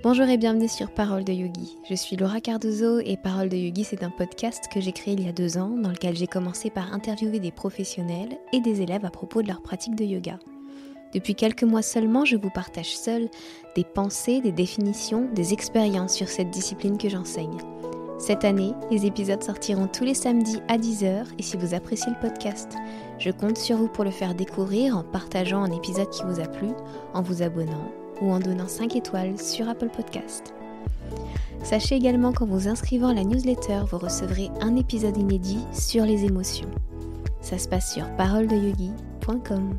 [0.00, 1.76] Bonjour et bienvenue sur Parole de Yogi.
[1.90, 5.26] Je suis Laura Cardozo et Parole de Yogi, c'est un podcast que j'ai créé il
[5.26, 9.04] y a deux ans dans lequel j'ai commencé par interviewer des professionnels et des élèves
[9.04, 10.38] à propos de leur pratique de yoga.
[11.14, 13.28] Depuis quelques mois seulement, je vous partage seul
[13.74, 17.58] des pensées, des définitions, des expériences sur cette discipline que j'enseigne.
[18.20, 22.28] Cette année, les épisodes sortiront tous les samedis à 10h et si vous appréciez le
[22.28, 22.76] podcast,
[23.18, 26.46] je compte sur vous pour le faire découvrir en partageant un épisode qui vous a
[26.46, 26.68] plu,
[27.14, 27.90] en vous abonnant
[28.20, 30.54] ou en donnant 5 étoiles sur Apple Podcast.
[31.62, 36.24] Sachez également qu'en vous inscrivant à la newsletter, vous recevrez un épisode inédit sur les
[36.24, 36.70] émotions.
[37.40, 39.78] Ça se passe sur paroledeyogi.com.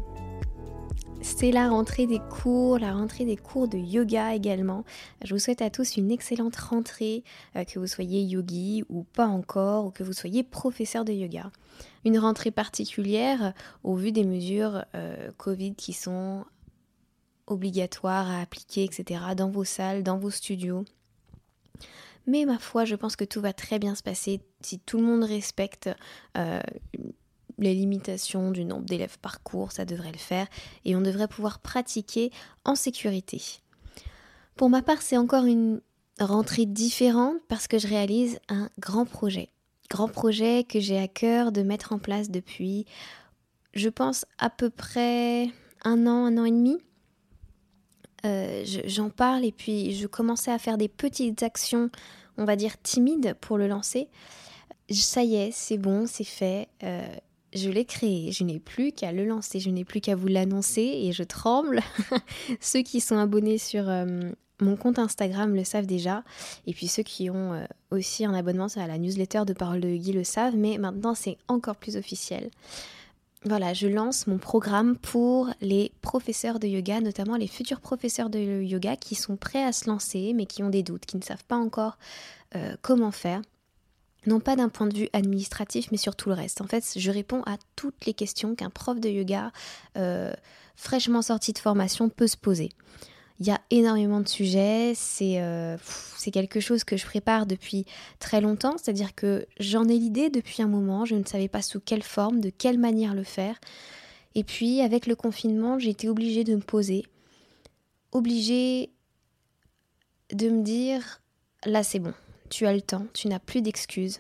[1.22, 4.86] C'est la rentrée des cours, la rentrée des cours de yoga également.
[5.24, 7.24] Je vous souhaite à tous une excellente rentrée,
[7.56, 11.52] euh, que vous soyez yogi ou pas encore, ou que vous soyez professeur de yoga.
[12.06, 16.46] Une rentrée particulière au vu des mesures euh, Covid qui sont
[17.50, 20.86] obligatoires à appliquer, etc., dans vos salles, dans vos studios.
[22.28, 25.04] Mais ma foi, je pense que tout va très bien se passer si tout le
[25.04, 25.90] monde respecte
[26.38, 26.62] euh,
[27.58, 30.48] les limitations du nombre d'élèves par cours, ça devrait le faire,
[30.86, 32.32] et on devrait pouvoir pratiquer
[32.66, 33.42] en sécurité.
[34.56, 35.82] Pour ma part, c'est encore une
[36.20, 39.50] rentrée différente parce que je réalise un grand projet.
[39.90, 42.86] Grand projet que j'ai à cœur de mettre en place depuis,
[43.74, 45.50] je pense, à peu près
[45.84, 46.78] un an, un an et demi.
[48.26, 51.90] Euh, j'en parle et puis je commençais à faire des petites actions,
[52.38, 54.08] on va dire timides, pour le lancer.
[54.92, 56.68] Ça y est, c'est bon, c'est fait.
[56.84, 57.08] Euh,
[57.54, 60.82] je l'ai créé, je n'ai plus qu'à le lancer, je n'ai plus qu'à vous l'annoncer
[60.82, 61.82] et je tremble.
[62.60, 64.06] ceux qui sont abonnés sur euh,
[64.62, 66.24] mon compte Instagram le savent déjà,
[66.68, 70.12] et puis ceux qui ont aussi un abonnement à la newsletter de Parole de Guy
[70.12, 72.50] le savent, mais maintenant c'est encore plus officiel
[73.46, 78.62] voilà, je lance mon programme pour les professeurs de yoga, notamment les futurs professeurs de
[78.62, 81.46] yoga qui sont prêts à se lancer mais qui ont des doutes, qui ne savent
[81.46, 81.98] pas encore
[82.56, 83.42] euh, comment faire.
[84.26, 86.60] Non pas d'un point de vue administratif, mais sur tout le reste.
[86.60, 89.54] En fait, je réponds à toutes les questions qu'un prof de yoga
[89.98, 90.34] euh,
[90.76, 92.72] fraîchement sorti de formation peut se poser.
[93.40, 95.78] Il y a énormément de sujets, euh,
[96.18, 97.86] c'est quelque chose que je prépare depuis
[98.20, 101.80] très longtemps, c'est-à-dire que j'en ai l'idée depuis un moment, je ne savais pas sous
[101.80, 103.58] quelle forme, de quelle manière le faire.
[104.36, 107.06] Et puis avec le confinement, j'ai été obligée de me poser,
[108.12, 108.92] obligée
[110.34, 111.22] de me dire,
[111.66, 112.14] là c'est bon,
[112.50, 114.20] tu as le temps, tu n'as plus d'excuses,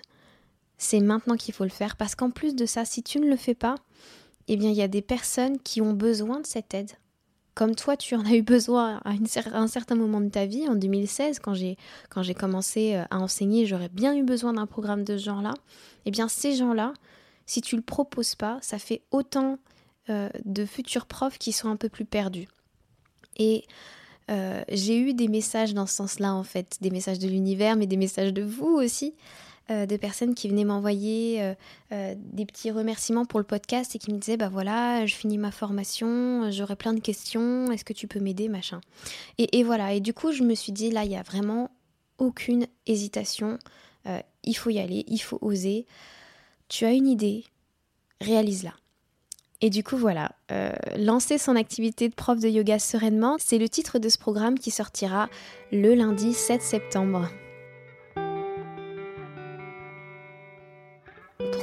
[0.78, 3.36] c'est maintenant qu'il faut le faire, parce qu'en plus de ça, si tu ne le
[3.36, 3.76] fais pas,
[4.48, 6.92] eh bien il y a des personnes qui ont besoin de cette aide
[7.56, 9.14] comme toi, tu en as eu besoin à,
[9.54, 11.78] un certain moment de ta vie, en 2016, quand j'ai,
[12.34, 15.54] commencé euh, à enseigner, j'aurais bien eu besoin d'un programme de ce genre-là.
[16.06, 16.94] Eh bien, ces gens-là,
[17.46, 19.58] si tu le proposes pas, ça fait autant
[20.10, 22.48] euh, de futurs profs qui sont un peu plus perdus.
[23.38, 23.66] Et
[24.30, 27.88] euh, j'ai eu des messages dans ce sens-là, en fait, des messages de l'univers, mais
[27.88, 29.16] des messages de vous aussi,
[29.72, 31.54] euh, de personnes qui venaient m'envoyer euh,
[31.92, 35.38] euh, des petits remerciements pour le podcast et qui me disaient bah voilà, je finis
[35.38, 38.82] ma formation, j'aurais plein de questions, est-ce que tu peux m'aider, machin.
[39.38, 41.70] Et, voilà, et du coup je me suis dit là, il y a vraiment
[42.18, 43.60] aucune hésitation,
[44.44, 45.86] il faut y aller, il faut oser.
[46.68, 47.46] Tu as une idée,
[48.22, 48.74] réalise-la.
[49.62, 50.32] Et du coup, voilà,
[50.98, 54.72] lancer son activité de prof de yoga sereinement, c'est le titre de ce programme qui
[54.72, 55.30] sortira
[55.72, 57.30] le lundi 7 septembre.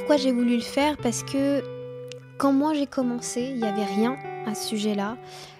[0.07, 1.61] Pourquoi j'ai voulu le faire Parce que
[2.37, 5.17] quand moi j'ai commencé, il n'y avait rien à ce sujet-là.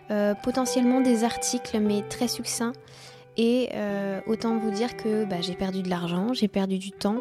[0.10, 2.72] Euh, potentiellement des articles, mais très succincts.
[3.36, 7.18] Et euh, autant vous dire que bah, j'ai perdu de l'argent, j'ai perdu du temps.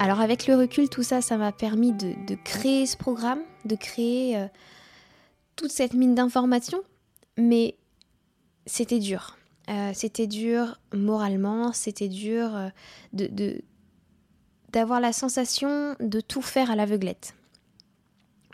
[0.00, 4.36] Alors avec le recul, tout ça, ça m'a permis de, créer ce programme, de créer
[4.36, 4.48] euh,
[5.54, 6.82] toute cette mine d'informations.
[7.38, 7.76] Mais
[8.66, 9.36] c'était dur.
[9.92, 12.50] c'était dur moralement, c'était dur
[13.12, 13.60] de,
[14.74, 17.34] d'avoir la sensation de tout faire à l'aveuglette,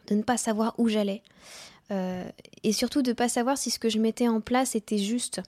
[0.09, 1.23] de ne pas savoir où j'allais,
[1.91, 2.29] euh,
[2.63, 5.41] et surtout de ne pas savoir si ce que je mettais en place était juste.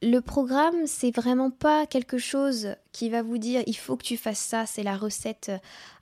[0.00, 4.16] Le programme, c'est vraiment pas quelque chose qui va vous dire il faut que tu
[4.16, 5.52] fasses ça, c'est la recette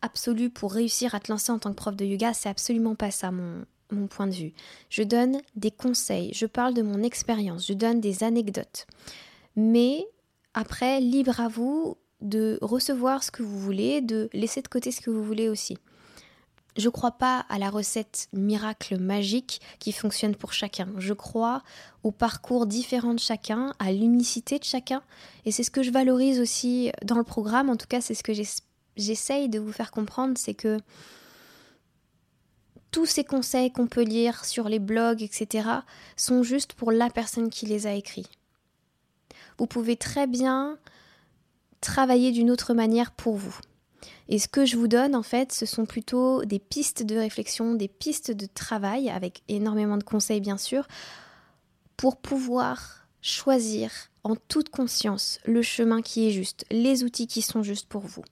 [0.01, 3.11] absolue pour réussir à te lancer en tant que prof de yoga, c'est absolument pas
[3.11, 4.53] ça mon, mon point de vue.
[4.91, 8.87] Je donne des conseils, je parle de mon expérience, je donne des anecdotes.
[9.57, 10.07] Mais
[10.55, 15.01] après, libre à vous de recevoir ce que vous voulez, de laisser de côté ce
[15.01, 15.79] que vous voulez aussi.
[16.77, 20.89] Je ne crois pas à la recette miracle magique qui fonctionne pour chacun.
[20.99, 21.63] Je crois
[22.03, 25.03] au parcours différent de chacun, à l'unicité de chacun.
[25.47, 27.71] Et c'est ce que je valorise aussi dans le programme.
[27.71, 28.35] En tout cas, c'est ce que
[28.97, 30.35] j'essaye de vous faire comprendre.
[30.37, 30.79] C'est que
[32.91, 35.69] tous ces conseils qu'on peut lire sur les blogs, etc.,
[36.17, 38.29] sont juste pour la personne qui les a écrits.
[39.59, 40.79] vous pouvez très bien
[41.81, 43.59] travailler d'une autre manière pour vous.
[44.29, 47.75] Et ce que je vous donne, en fait, ce sont plutôt des pistes de réflexion,
[47.75, 50.87] des pistes de travail, avec énormément de conseils, bien sûr,
[51.97, 53.91] pour pouvoir choisir
[54.25, 58.25] en toute conscience le chemin qui est juste, les outils qui sont justes pour vous.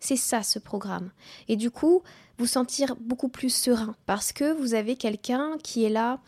[0.00, 1.10] C'est ça ce programme.
[1.48, 2.02] Et du coup,
[2.38, 6.20] vous sentir beaucoup plus serein parce que vous avez quelqu'un qui est là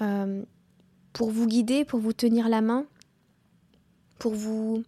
[0.00, 0.42] euh,
[1.12, 2.84] pour vous guider, pour vous tenir la main,
[4.18, 4.84] pour vous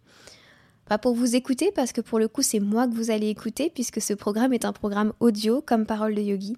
[0.87, 3.69] pas pour vous écouter, parce que pour le coup, c'est moi que vous allez écouter,
[3.69, 6.57] puisque ce programme est un programme audio, comme Parole de Yogi.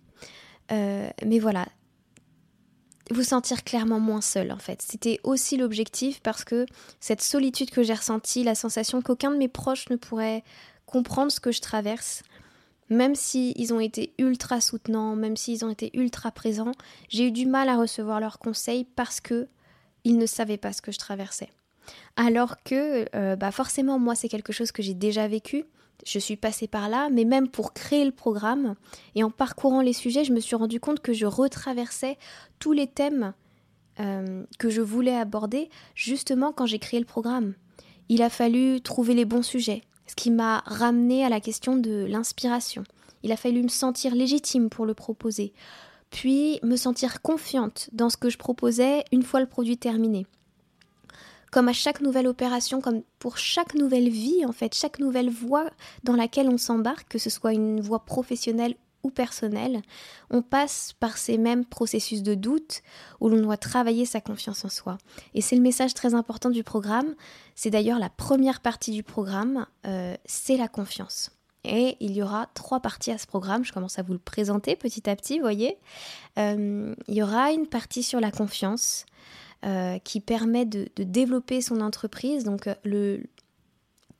[0.72, 1.68] Euh, mais voilà,
[3.12, 4.82] vous sentir clairement moins seul, en fait.
[4.82, 6.66] C'était aussi l'objectif, parce que
[7.00, 10.44] cette solitude que j'ai ressentie, la sensation qu'aucun de mes proches ne pourrait
[10.86, 12.24] comprendre ce que je traverse,
[12.90, 16.72] même s'ils ont été ultra soutenants, même s'ils ont été ultra présents,
[17.08, 19.48] j'ai eu du mal à recevoir leurs conseils parce que
[20.04, 21.50] ils ne savaient pas ce que je traversais.
[22.16, 25.66] Alors que, euh, bah forcément, moi, c'est quelque chose que j'ai déjà vécu.
[26.06, 28.76] Je suis passée par là, mais même pour créer le programme
[29.16, 32.18] et en parcourant les sujets, je me suis rendu compte que je retraversais
[32.60, 33.34] tous les thèmes
[34.00, 37.54] euh, que je voulais aborder justement quand j'ai créé le programme.
[38.08, 42.06] Il a fallu trouver les bons sujets, ce qui m'a ramené à la question de
[42.06, 42.84] l'inspiration.
[43.24, 45.54] Il a fallu me sentir légitime pour le proposer,
[46.12, 50.26] puis me sentir confiante dans ce que je proposais une fois le produit terminé
[51.52, 55.70] comme à chaque nouvelle opération, comme pour chaque nouvelle vie, en fait, chaque nouvelle voie
[56.04, 59.82] dans laquelle on s'embarque, que ce soit une voie professionnelle ou personnelle,
[60.30, 62.82] on passe par ces mêmes processus de doute
[63.20, 64.98] où l'on doit travailler sa confiance en soi.
[65.34, 67.16] Et c'est le message très important du programme.
[67.56, 71.32] C'est d'ailleurs la première partie du programme, euh, c'est la confiance.
[71.66, 73.66] Et il y aura trois parties à ce programme.
[73.66, 75.78] Je commence à vous le présenter petit à petit, voyez.
[76.38, 79.06] Euh, il y aura une partie sur la confiance,
[80.04, 82.44] qui permet de, développer son entreprise.
[82.44, 83.24] Donc euh, le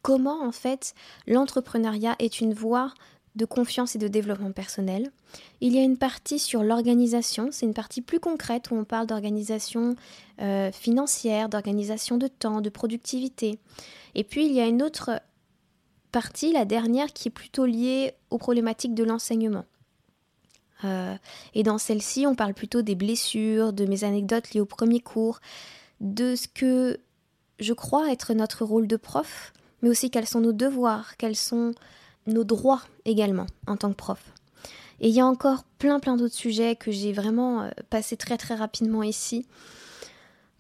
[0.02, 0.94] comment en fait
[1.28, 2.94] l'entrepreneuriat est une voie
[3.36, 5.12] de confiance et de développement personnel.
[5.62, 9.08] Il y a une partie sur l'organisation, c'est une partie plus concrète où on parle
[9.08, 9.96] d'organisation
[10.42, 13.60] euh, financière, d'organisation de temps, de productivité.
[14.16, 15.22] Et puis il y a une autre
[16.12, 19.66] partie, la dernière, qui est plutôt liée aux problématiques de l'enseignement.
[20.84, 21.16] Euh,
[21.54, 25.40] et dans celle-ci, on parle plutôt des blessures, de mes anecdotes liées au premier cours,
[26.00, 27.00] de ce que
[27.60, 31.74] je crois être notre rôle de prof, mais aussi quels sont nos devoirs, quels sont
[32.28, 34.32] nos droits également en tant que prof.
[35.02, 38.38] Et il y a encore plein plein d'autres sujets que j'ai vraiment euh, passé très
[38.38, 39.46] très rapidement ici.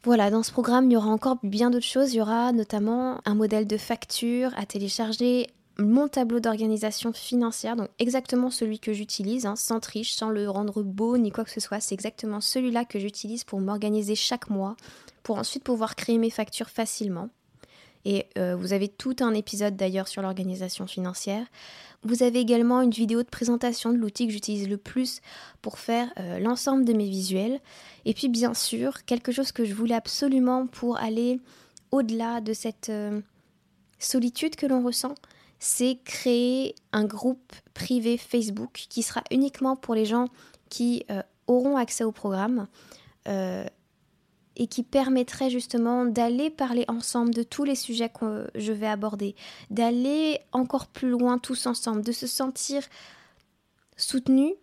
[0.04, 2.13] Voilà, dans ce programme, il y aura encore bien d'autres choses.
[2.13, 5.48] Il y aura notamment un modèle de facture à télécharger
[5.79, 10.83] mon tableau d'organisation financière, donc exactement celui que j'utilise, hein, sans triche, sans le rendre
[10.83, 11.79] beau ni quoi que ce soit.
[11.79, 14.75] C'est exactement celui-là que j'utilise pour m'organiser chaque mois,
[15.23, 17.29] pour ensuite pouvoir créer mes factures facilement.
[18.05, 21.45] Et euh, vous avez tout un épisode d'ailleurs sur l'organisation financière.
[22.03, 25.21] Vous avez également une vidéo de présentation de l'outil que j'utilise le plus
[25.61, 27.59] pour faire euh, l'ensemble de mes visuels.
[28.05, 31.39] Et puis bien sûr, quelque chose que je voulais absolument pour aller
[31.91, 33.19] au-delà de cette euh,
[33.97, 35.15] solitude que l'on ressent,
[35.59, 40.27] c'est créer un groupe privé Facebook qui sera uniquement pour les gens
[40.69, 42.67] qui euh, auront accès au programme
[43.27, 43.65] euh,
[44.56, 49.36] et qui permettrait justement d'aller parler ensemble de tous les sujets que je vais aborder,
[49.69, 52.84] d'aller encore plus loin tous ensemble, de se sentir
[53.98, 54.53] soutenu,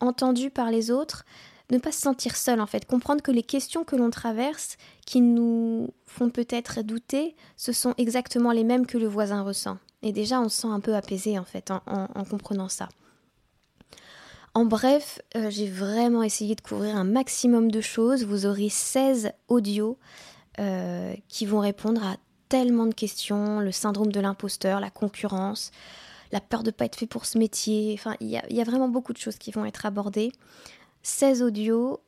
[0.00, 1.24] entendu par les autres,
[1.70, 5.20] ne pas se sentir seul en fait, comprendre que les questions que l'on traverse, qui
[5.20, 9.78] nous font peut-être douter, ce sont exactement les mêmes que le voisin ressent.
[10.06, 12.88] Et déjà, on se sent un peu apaisé en fait en, comprenant ça.
[14.54, 18.24] En bref, euh, j'ai vraiment essayé de couvrir un maximum de choses.
[18.24, 19.98] Vous aurez 16 audios
[20.60, 22.16] euh, qui vont répondre à
[22.48, 25.72] tellement de questions, le syndrome de l'imposteur, la concurrence,
[26.30, 27.92] la peur de ne pas être fait pour ce métier.
[27.98, 30.30] Enfin, il y, y, a vraiment beaucoup de choses qui vont être abordées.
[31.02, 32.00] 16 audios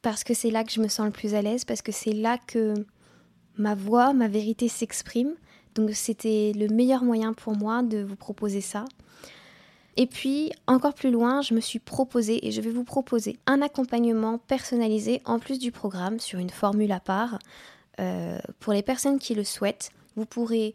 [0.00, 2.12] parce que c'est là que je me sens le plus à l'aise, parce que c'est
[2.12, 2.74] là que
[3.56, 5.34] ma voix, ma vérité s'exprime.
[5.74, 8.84] Donc c'était le meilleur moyen pour moi de vous proposer ça.
[9.96, 13.62] Et puis, encore plus loin, je me suis proposé et je vais vous proposer un
[13.62, 17.38] accompagnement personnalisé en plus du programme sur une formule à part.
[18.00, 20.74] Euh, pour les personnes qui le souhaitent, vous pourrez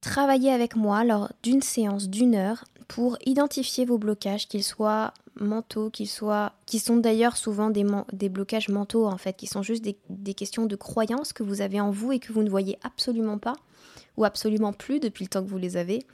[0.00, 5.88] travailler avec moi lors d'une séance d'une heure pour identifier vos blocages, qu'ils soient mentaux,
[5.88, 9.96] qu'ils soient, qui sont d'ailleurs souvent des, blocages mentaux en fait, qui sont juste des,
[10.10, 13.38] des questions de croyances que vous avez en vous et que vous ne voyez absolument
[13.38, 13.54] pas
[14.16, 16.04] ou absolument plus depuis le temps que vous les avez.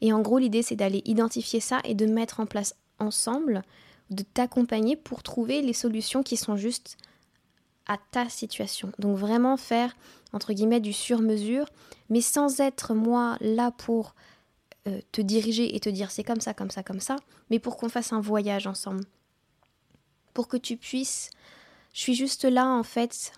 [0.00, 3.62] Et en gros, l'idée, c'est d'aller identifier ça et de mettre en place ensemble,
[4.10, 6.96] de t'accompagner pour trouver les solutions qui sont justes
[7.86, 8.92] à ta situation.
[8.98, 9.96] Donc vraiment faire,
[10.32, 11.66] entre guillemets, du sur-mesure,
[12.08, 14.14] mais sans être moi là pour
[14.88, 17.16] euh, te diriger et te dire c'est comme ça, comme ça, comme ça,
[17.50, 19.04] mais pour qu'on fasse un voyage ensemble.
[20.34, 21.30] Pour que tu puisses...
[21.92, 23.32] Je suis juste là en fait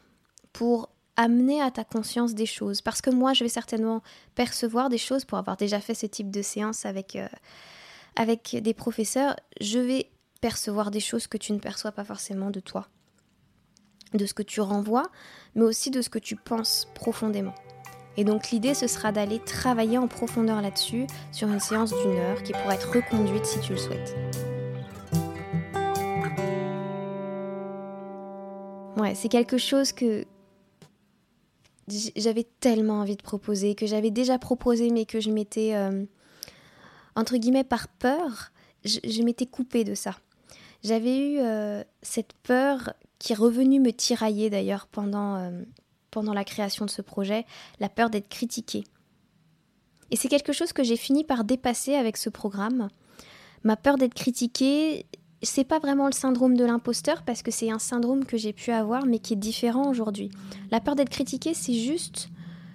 [0.52, 2.80] pour amener à ta conscience des choses.
[2.80, 4.02] Parce que moi, je vais certainement
[4.34, 7.28] percevoir des choses pour avoir déjà fait ce type de séance avec, euh,
[8.16, 9.36] avec des professeurs.
[9.60, 12.88] Je vais percevoir des choses que tu ne perçois pas forcément de toi
[14.14, 15.10] de ce que tu renvoies,
[15.54, 17.54] mais aussi de ce que tu penses profondément.
[18.16, 22.42] Et donc l'idée, ce sera d'aller travailler en profondeur là-dessus sur une séance d'une heure
[22.42, 24.14] qui pourrait être reconduite si tu le souhaites.
[28.98, 30.26] Ouais, c'est quelque chose que
[32.16, 36.04] j'avais tellement envie de proposer, que j'avais déjà proposé, mais que je m'étais, euh,
[37.16, 38.52] entre guillemets, par peur,
[38.84, 40.16] je, m'étais coupée de ça.
[40.82, 45.62] J'avais eu euh, cette peur qui est revenu me tirailler d'ailleurs pendant, euh,
[46.10, 47.46] pendant la création de ce projet,
[47.78, 48.84] la peur d'être critiquée.
[50.10, 52.88] Et c'est quelque chose que j'ai fini par dépasser avec ce programme.
[53.62, 55.06] Ma peur d'être critiquée,
[55.42, 58.70] c'est pas vraiment le syndrome de l'imposteur parce que c'est un syndrome que j'ai pu
[58.70, 60.30] avoir mais qui est différent aujourd'hui.
[60.70, 62.28] La peur d'être critiquée, c'est juste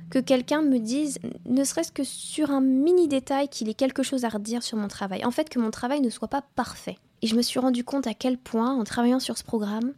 [0.09, 4.24] que quelqu'un me dise, ne serait-ce que sur un mini détail, qu'il ait quelque chose
[4.25, 5.25] à redire sur mon travail.
[5.25, 6.97] En fait, que mon travail ne soit pas parfait.
[7.21, 9.93] Et je me suis rendu compte à quel point, en travaillant sur ce programme,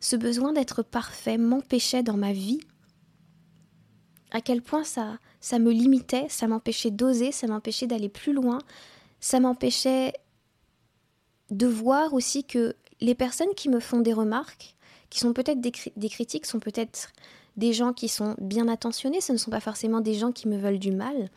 [0.00, 2.60] ce besoin d'être parfait m'empêchait dans ma vie,
[4.30, 8.58] à quel point ça, ça me limitait, ça m'empêchait d'oser, ça m'empêchait d'aller plus loin,
[9.20, 10.12] ça m'empêchait
[11.50, 14.74] de voir aussi que les personnes qui me font des remarques,
[15.10, 17.12] qui sont peut-être des, critiques, sont peut-être
[17.56, 20.58] des gens qui sont bien attentionnés, ce ne sont pas forcément des gens qui me
[20.58, 21.30] veulent du mal.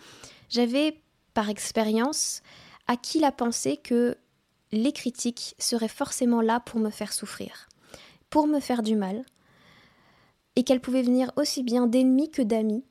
[0.49, 0.99] J'avais,
[1.33, 2.41] par expérience,
[2.87, 4.17] acquis la pensée que
[4.71, 7.69] les critiques seraient forcément là pour me faire souffrir
[8.31, 9.23] pour me faire du mal,
[10.55, 12.83] et qu'elle pouvait venir aussi bien d'ennemis que d'amis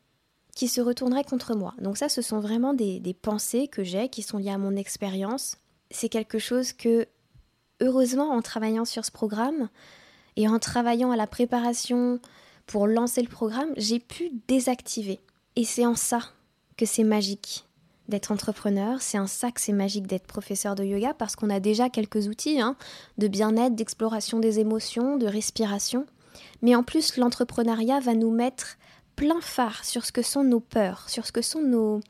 [0.55, 1.75] qui se retourneraient contre moi.
[1.81, 5.57] Donc ça, ce sont vraiment des, pensées que j'ai, qui sont liées à mon expérience.
[5.91, 7.07] C'est quelque chose que,
[7.81, 9.69] heureusement, en travaillant sur ce programme,
[10.37, 12.21] et en travaillant à la préparation
[12.67, 15.21] pour lancer le programme, j'ai pu désactiver.
[15.57, 16.21] Et c'est en ça
[16.77, 17.67] que c'est magique
[18.09, 21.91] d'être entrepreneur, c'est un sac, c'est magique d'être professeur de yoga parce qu'on a déjà
[21.91, 22.77] quelques outils hein,
[23.19, 26.07] de bien-être, d'exploration des émotions, de respiration.
[26.63, 28.79] Mais en plus, l'entrepreneuriat va nous mettre
[29.15, 32.01] plein phare sur ce que sont nos peurs, sur ce que sont nos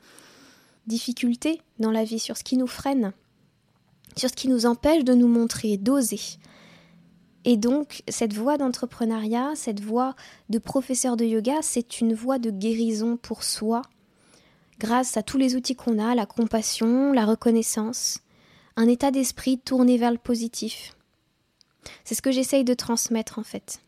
[0.86, 3.12] difficultés dans la vie, sur ce qui nous freine,
[4.16, 6.20] sur ce qui nous empêche de nous montrer, d'oser.
[7.44, 10.14] Et donc, cette voie d'entrepreneuriat, cette voie
[10.50, 13.82] de professeur de yoga, c'est une voie de guérison pour soi,
[14.78, 18.18] grâce à tous les outils qu'on a, la compassion, la reconnaissance,
[18.76, 20.96] un état d'esprit tourné vers le positif.
[22.04, 23.80] C'est ce que j'essaye de transmettre en fait.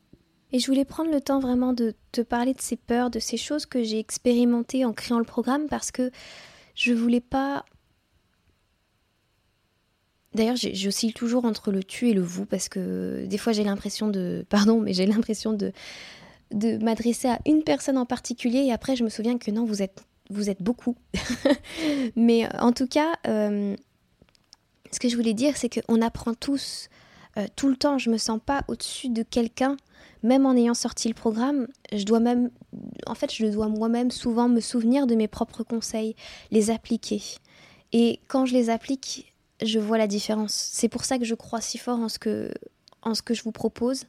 [0.53, 3.39] Et je voulais prendre le temps vraiment de te parler de ces peurs, de ces
[3.39, 6.11] choses que j'ai expérimentées en créant le programme parce que
[6.75, 7.65] je voulais pas.
[10.35, 14.09] D'ailleurs, j'oscille toujours entre le tu et le vous parce que des fois j'ai l'impression
[14.09, 14.45] de.
[14.51, 15.73] Pardon, mais j'ai l'impression de,
[16.83, 20.03] m'adresser à une personne en particulier et après je me souviens que non, vous êtes
[20.31, 20.97] vous êtes beaucoup.
[22.17, 23.77] Mais euh, en tout cas, euh,
[24.91, 26.89] ce que je voulais dire, c'est qu'on apprend tous
[27.37, 27.99] euh, tout le temps.
[27.99, 29.77] Je me sens pas au-dessus de quelqu'un,
[30.23, 31.69] même en ayant sorti le programme.
[31.93, 32.51] Je dois même,
[33.07, 36.17] en fait, je dois moi-même souvent me souvenir de mes propres conseils,
[36.51, 37.23] les appliquer.
[37.93, 39.32] Et quand je les applique,
[39.65, 40.53] je vois la différence.
[40.53, 42.51] C'est pour ça que je crois si fort en ce que,
[43.03, 44.05] en ce que je vous propose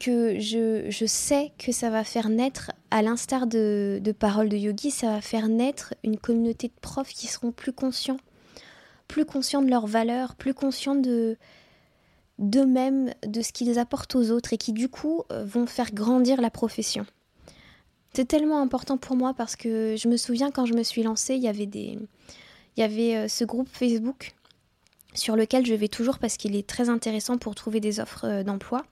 [0.00, 4.56] que je, je, sais que ça va faire naître, à l'instar de, de Paroles de
[4.56, 8.18] Yogi, ça va faire naître une communauté de profs qui seront plus conscients,
[9.08, 11.36] plus conscients de leurs valeurs, plus conscients de
[12.38, 16.40] d'eux-mêmes, de ce qu'ils apportent aux autres et qui du coup euh, vont faire grandir
[16.40, 17.06] la profession.
[18.12, 21.36] C'est tellement important pour moi parce que je me souviens quand je me suis lancée,
[21.36, 21.98] il y avait des
[22.76, 24.34] il y avait euh, ce groupe Facebook
[25.14, 28.42] sur lequel je vais toujours parce qu'il est très intéressant pour trouver des offres euh,
[28.42, 28.84] d'emploi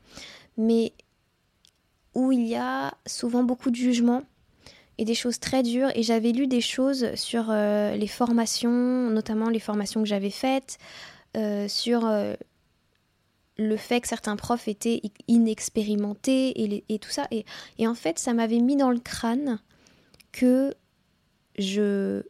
[0.57, 0.93] mais
[2.15, 4.23] où il y a souvent beaucoup de jugements
[4.99, 5.89] et des choses très dures.
[5.95, 10.77] Et j'avais lu des choses sur euh, les formations, notamment les formations que j'avais faites,
[11.69, 12.07] sur
[13.57, 17.27] le fait que certains profs étaient inexpérimentés et, tout ça.
[17.31, 19.59] Et, en fait, ça m'avait mis dans le crâne
[20.33, 20.75] que
[21.59, 22.23] je,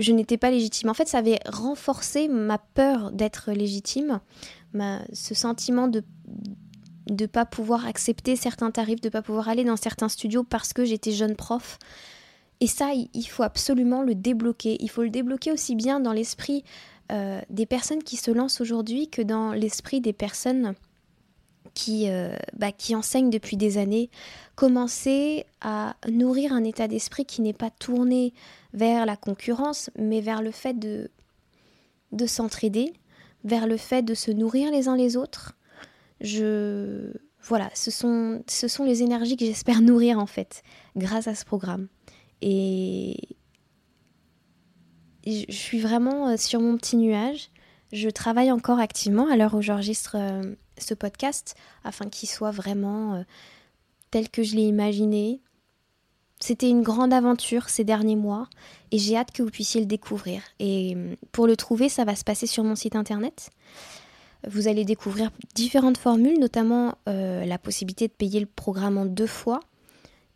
[0.00, 0.88] je n'étais pas légitime.
[0.88, 4.20] En fait, ça avait renforcé ma peur d'être légitime,
[5.12, 6.02] ce sentiment de
[7.06, 10.84] de pas pouvoir accepter certains tarifs, de pas pouvoir aller dans certains studios parce que
[10.84, 11.78] j'étais jeune prof.
[12.60, 14.76] Et ça, il faut absolument le débloquer.
[14.80, 16.62] Il faut le débloquer aussi bien dans l'esprit
[17.10, 20.74] euh, des personnes qui se lancent aujourd'hui que dans l'esprit des personnes
[21.74, 24.10] qui, euh, bah, qui enseigne depuis des années,
[24.54, 28.32] commencer à nourrir un état d'esprit qui n'est pas tourné
[28.72, 31.10] vers la concurrence, mais vers le fait de,
[32.12, 32.92] de s'entraider,
[33.44, 35.56] vers le fait de se nourrir les uns les autres.
[36.20, 37.12] Je
[37.42, 40.62] voilà, ce sont, ce sont les énergies que j'espère nourrir en fait
[40.96, 41.88] grâce à ce programme.
[42.42, 43.16] Et
[45.26, 47.50] je suis vraiment euh, sur mon petit nuage.
[47.92, 53.14] Je travaille encore activement à l'heure où j'enregistre euh, ce podcast afin qu'il soit vraiment
[53.14, 53.22] euh,
[54.10, 55.40] tel que je l'ai imaginé.
[56.40, 58.48] C'était une grande aventure ces derniers mois
[58.90, 60.42] et j'ai hâte que vous puissiez le découvrir.
[60.58, 60.96] Et
[61.32, 63.50] pour le trouver, ça va se passer sur mon site internet.
[64.48, 69.60] Vous allez découvrir différentes formules, notamment la possibilité de payer le programme en deux fois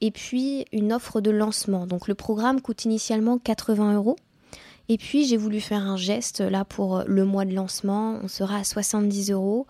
[0.04, 1.86] et puis une offre de lancement.
[1.86, 4.16] Donc le programme coûte initialement 80 euros
[4.88, 8.58] et puis j'ai voulu faire un geste là pour le mois de lancement, on sera
[8.58, 9.66] à 70 euros.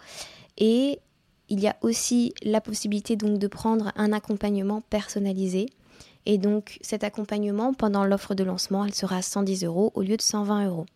[0.58, 1.00] Et
[1.48, 5.66] il y a aussi la possibilité donc de prendre un accompagnement personnalisé.
[6.26, 10.16] Et donc cet accompagnement pendant l'offre de lancement, elle sera à 110 euros au lieu
[10.16, 10.86] de 120 euros.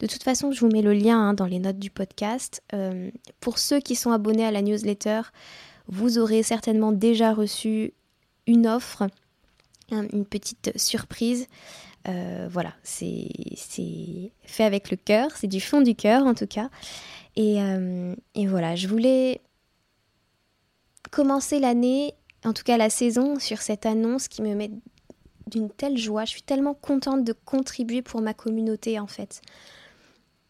[0.00, 2.62] De toute façon, je vous mets le lien hein, dans les notes du podcast.
[2.72, 5.20] Euh, pour ceux qui sont abonnés à la newsletter,
[5.86, 7.92] vous aurez certainement déjà reçu
[8.46, 9.06] une offre,
[9.92, 11.46] une petite surprise
[12.08, 13.28] euh, voilà, c'est
[14.42, 16.70] fait avec le cœur, c'est du fond du cœur en tout cas.
[17.36, 19.40] Et, euh, et voilà, je voulais
[21.10, 24.70] commencer l'année, en tout cas la saison, sur cette annonce qui me met
[25.46, 26.24] d'une telle joie.
[26.24, 29.40] Je suis tellement contente de contribuer pour ma communauté en fait.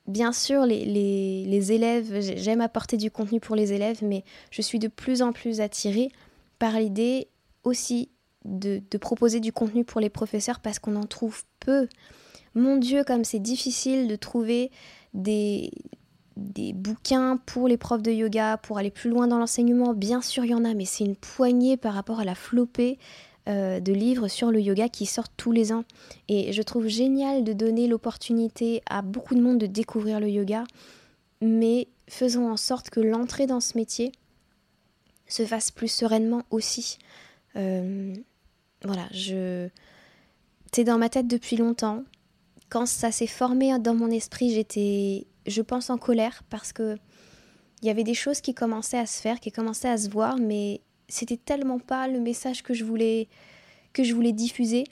[0.06, 4.88] Bien sûr, les élèves, j'aime apporter du contenu pour les élèves, mais je suis de
[4.88, 6.10] plus en plus attirée
[6.58, 7.28] par l'idée
[7.64, 8.10] aussi
[8.44, 11.88] de, proposer du contenu pour les professeurs parce qu'on en trouve peu.
[12.54, 14.70] Mon Dieu, comme c'est difficile de trouver
[15.14, 15.70] des,
[16.36, 19.94] des bouquins pour les profs de yoga, pour aller plus loin dans l'enseignement.
[19.94, 22.98] Bien sûr, il y en a, mais c'est une poignée par rapport à la flopée
[23.48, 25.84] euh, de livres sur le yoga qui sortent tous les ans.
[26.28, 30.64] Et je trouve génial de donner l'opportunité à beaucoup de monde de découvrir le yoga,
[31.40, 34.12] mais faisons en sorte que l'entrée dans ce métier
[35.26, 36.98] se fasse plus sereinement aussi.
[37.56, 38.14] Euh,
[38.84, 39.68] voilà, je.
[40.72, 42.04] C'est dans ma tête depuis longtemps.
[42.68, 46.96] Quand ça s'est formé dans mon esprit, j'étais, je pense, en colère parce que
[47.82, 50.36] il y avait des choses qui commençaient à se faire, qui commençaient à se voir,
[50.36, 53.28] mais c'était tellement pas le message que je voulais
[53.92, 54.84] que je voulais diffuser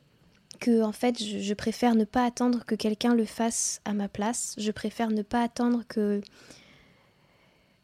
[0.58, 4.54] que en fait je, préfère ne pas attendre que quelqu'un le fasse à ma place.
[4.58, 6.20] Je préfère ne pas attendre que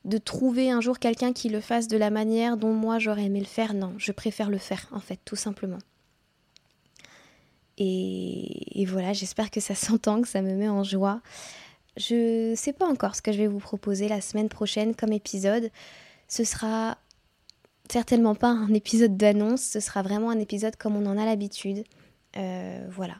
[0.04, 3.40] de trouver un jour quelqu'un qui le fasse de la manière dont moi j'aurais aimé
[3.40, 3.74] le faire.
[3.74, 5.78] Non, je préfère le faire en fait, tout simplement.
[7.76, 11.20] Et, voilà, j'espère que ça s'entend, que ça me met en joie.
[11.96, 15.12] Je ne sais pas encore ce que je vais vous proposer la semaine prochaine comme
[15.12, 15.70] épisode.
[16.28, 16.98] Ce sera
[17.90, 21.84] certainement pas un épisode d'annonce, ce sera vraiment un épisode comme on en a l'habitude.
[22.36, 23.16] Euh, voilà.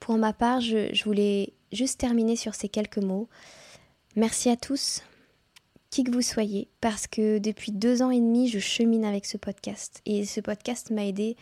[0.00, 3.28] Pour ma part, je, je, voulais juste terminer sur ces quelques mots.
[4.16, 5.02] Merci à tous,
[5.90, 9.36] qui que vous soyez, parce que depuis deux ans et demi, je chemine avec ce
[9.36, 10.00] podcast.
[10.06, 11.36] Et ce podcast m'a aidé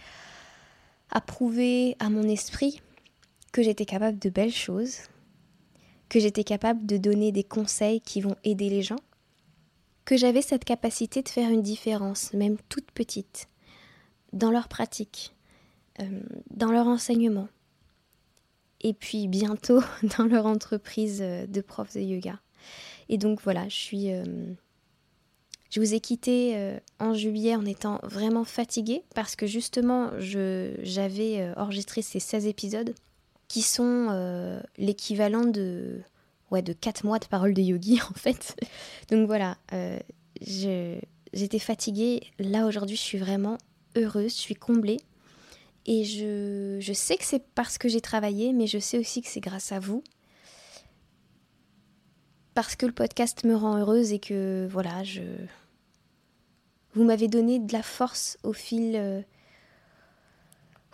[1.10, 2.80] à prouver à mon esprit
[3.52, 4.98] que j'étais capable de belles choses,
[6.12, 9.00] que j'étais capable de donner des conseils qui vont aider les gens,
[10.04, 13.48] que j'avais cette capacité de faire une différence, même toute petite,
[14.34, 15.34] dans leur pratique,
[16.00, 16.20] euh,
[16.50, 17.48] dans leur enseignement,
[18.82, 19.80] et puis bientôt
[20.18, 22.38] dans leur entreprise euh, de profs de yoga.
[23.08, 24.12] Et donc voilà, je suis...
[24.12, 24.24] Euh,
[25.70, 32.02] je vous ai quitté en juillet en étant vraiment fatiguée parce que justement j'avais enregistré
[32.02, 32.94] ces 16 épisodes
[33.52, 36.00] qui sont euh, l'équivalent de,
[36.50, 38.56] ouais, de 4 mois de paroles de yogi en fait.
[39.10, 39.58] Donc voilà,
[40.40, 42.22] j'étais fatiguée.
[42.38, 43.58] Là aujourd'hui je suis vraiment
[43.94, 45.00] heureuse, je suis comblée.
[45.84, 49.28] Et je, je sais que c'est parce que j'ai travaillé, mais je sais aussi que
[49.28, 50.02] c'est grâce à vous
[52.54, 55.22] parce que le podcast me rend heureuse et que voilà, je,
[56.94, 59.20] vous m'avez donné de la force au fil, euh,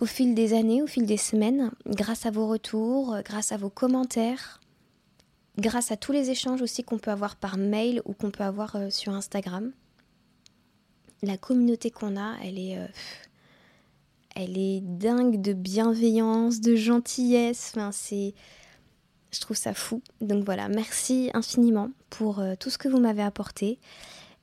[0.00, 3.70] au fil des années, au fil des semaines, grâce à vos retours, grâce à vos
[3.70, 4.60] commentaires,
[5.56, 8.76] grâce à tous les échanges aussi qu'on peut avoir par mail ou qu'on peut avoir
[8.76, 9.72] euh, sur Instagram.
[11.22, 12.86] La communauté qu'on a, elle est, euh,
[14.36, 17.72] elle est dingue de bienveillance, de gentillesse.
[17.74, 20.00] Enfin, je trouve ça fou.
[20.20, 23.80] Donc voilà, merci infiniment pour tout ce que vous m'avez apporté.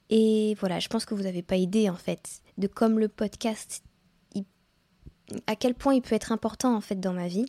[0.10, 3.84] Et voilà, je pense que vous n'avez pas idée en fait de comme le podcast,
[5.48, 7.46] à quel point il peut être important en fait dans ma vie.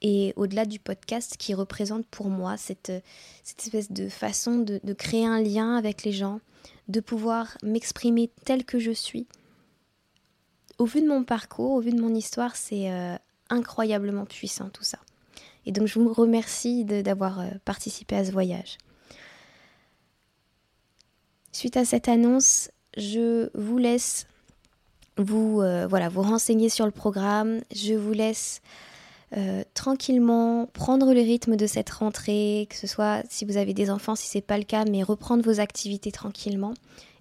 [0.00, 2.92] Et au-delà du podcast qui représente pour moi cette,
[3.42, 6.40] cette espèce de façon de, créer un lien avec les gens,
[6.86, 9.26] de pouvoir m'exprimer tel que je suis.
[10.78, 13.16] Au vu de mon parcours, au vu de mon histoire, c'est euh,
[13.50, 14.98] incroyablement puissant tout ça.
[15.66, 18.78] Et donc je vous remercie d'avoir euh, participé à ce voyage.
[21.50, 24.28] Suite à cette annonce, je vous laisse
[25.18, 27.60] vous, euh, voilà, vous renseigner sur le programme.
[27.74, 28.62] Je vous laisse
[29.36, 33.90] euh, tranquillement prendre le rythme de cette rentrée, que ce soit si vous avez des
[33.90, 36.72] enfants, si c'est pas le cas, mais reprendre vos activités tranquillement.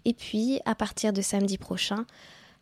[0.06, 2.06] Et puis, à partir de samedi prochain,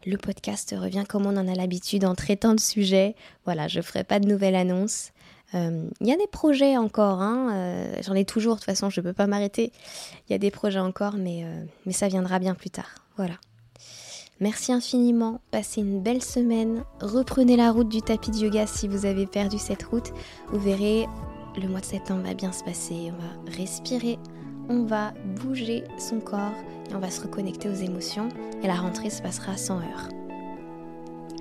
[0.05, 3.15] le podcast revient comme on en a l'habitude en traitant de sujets.
[3.43, 5.11] Voilà, je ferai pas de nouvelles annonces.
[5.53, 8.89] Euh, il y a des projets encore, hein, euh, j'en ai toujours, de toute façon
[8.89, 9.71] je ne peux pas m'arrêter.
[10.27, 11.45] Il y a des projets encore, mais,
[11.85, 12.95] mais ça viendra bien plus tard.
[13.15, 13.35] Voilà.
[14.41, 19.05] Merci infiniment, passez une belle semaine, reprenez la route du tapis de yoga si vous
[19.05, 20.11] avez perdu cette route.
[20.51, 21.07] Vous verrez,
[21.55, 24.19] le mois de septembre va bien se passer, on va respirer,
[24.67, 26.51] on va bouger son corps
[26.91, 28.27] et on va se reconnecter aux émotions
[28.61, 30.09] et la rentrée se passera sans heure.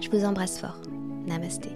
[0.01, 0.81] Je vous embrasse fort.
[1.27, 1.71] Namasté.